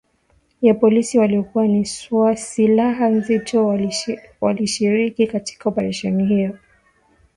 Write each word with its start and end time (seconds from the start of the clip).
ya 0.61 0.73
polisi 0.73 1.19
waliokuwa 1.19 1.67
na 1.67 2.35
silaha 2.35 3.07
nzito 3.09 3.77
walishiriki 4.41 5.27
katika 5.27 5.69
operesheni 5.69 6.25
hiyo 6.25 6.57